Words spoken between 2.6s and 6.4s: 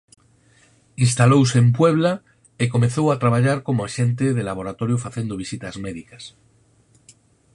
e comezou a traballar como axente de laboratorio facendo visitas médicas.